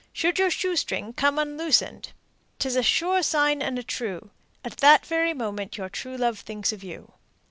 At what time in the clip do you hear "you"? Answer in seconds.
6.83-7.13